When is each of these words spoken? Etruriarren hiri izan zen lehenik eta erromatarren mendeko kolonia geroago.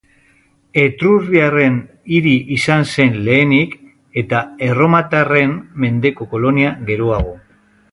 Etruriarren 0.83 1.75
hiri 2.15 2.33
izan 2.55 2.87
zen 2.95 3.13
lehenik 3.27 3.77
eta 4.23 4.41
erromatarren 4.71 5.55
mendeko 5.85 6.31
kolonia 6.35 6.73
geroago. 6.91 7.39